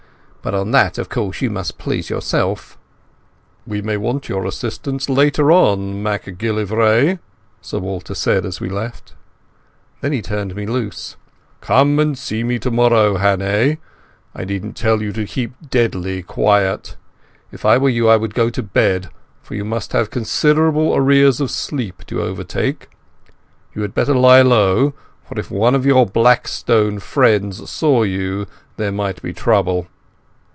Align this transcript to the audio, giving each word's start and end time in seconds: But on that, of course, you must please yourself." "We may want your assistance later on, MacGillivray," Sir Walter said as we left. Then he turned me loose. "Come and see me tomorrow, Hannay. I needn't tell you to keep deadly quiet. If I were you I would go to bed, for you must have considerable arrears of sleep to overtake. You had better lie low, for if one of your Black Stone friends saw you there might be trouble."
But 0.43 0.55
on 0.55 0.71
that, 0.71 0.97
of 0.97 1.07
course, 1.07 1.39
you 1.43 1.51
must 1.51 1.77
please 1.77 2.09
yourself." 2.09 2.75
"We 3.67 3.83
may 3.83 3.95
want 3.95 4.27
your 4.27 4.47
assistance 4.47 5.07
later 5.07 5.51
on, 5.51 6.01
MacGillivray," 6.01 7.19
Sir 7.61 7.77
Walter 7.77 8.15
said 8.15 8.43
as 8.43 8.59
we 8.59 8.67
left. 8.67 9.13
Then 10.01 10.13
he 10.13 10.21
turned 10.23 10.55
me 10.55 10.65
loose. 10.65 11.15
"Come 11.61 11.99
and 11.99 12.17
see 12.17 12.43
me 12.43 12.57
tomorrow, 12.57 13.17
Hannay. 13.17 13.77
I 14.33 14.43
needn't 14.45 14.75
tell 14.75 15.03
you 15.03 15.11
to 15.11 15.27
keep 15.27 15.53
deadly 15.69 16.23
quiet. 16.23 16.95
If 17.51 17.63
I 17.63 17.77
were 17.77 17.89
you 17.89 18.09
I 18.09 18.17
would 18.17 18.33
go 18.33 18.49
to 18.49 18.63
bed, 18.63 19.09
for 19.43 19.53
you 19.53 19.63
must 19.63 19.93
have 19.93 20.09
considerable 20.09 20.95
arrears 20.95 21.39
of 21.39 21.51
sleep 21.51 22.03
to 22.07 22.19
overtake. 22.19 22.89
You 23.75 23.83
had 23.83 23.93
better 23.93 24.15
lie 24.15 24.41
low, 24.41 24.95
for 25.29 25.37
if 25.37 25.51
one 25.51 25.75
of 25.75 25.85
your 25.85 26.07
Black 26.07 26.47
Stone 26.47 26.97
friends 27.01 27.69
saw 27.69 28.01
you 28.01 28.47
there 28.77 28.91
might 28.91 29.21
be 29.21 29.33
trouble." 29.33 29.87